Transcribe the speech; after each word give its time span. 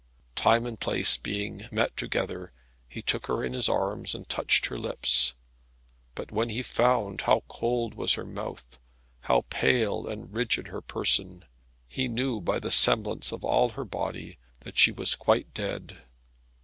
Time 0.35 0.65
and 0.65 0.79
place 0.79 1.15
being 1.15 1.65
met 1.71 1.95
together, 1.95 2.51
he 2.89 3.03
took 3.03 3.27
her 3.27 3.43
in 3.45 3.53
his 3.53 3.69
arms 3.69 4.15
and 4.15 4.27
touched 4.27 4.65
her 4.65 4.79
lips. 4.79 5.35
But 6.15 6.31
when 6.31 6.49
he 6.49 6.63
found 6.63 7.21
how 7.21 7.43
cold 7.47 7.93
was 7.93 8.15
her 8.15 8.25
mouth, 8.25 8.79
how 9.19 9.45
pale 9.51 10.07
and 10.07 10.33
rigid 10.33 10.69
her 10.69 10.81
person, 10.81 11.45
he 11.87 12.07
knew 12.07 12.41
by 12.41 12.57
the 12.57 12.71
semblance 12.71 13.31
of 13.31 13.45
all 13.45 13.69
her 13.69 13.85
body 13.85 14.39
that 14.61 14.75
she 14.75 14.91
was 14.91 15.13
quite 15.13 15.53
dead. 15.53 15.99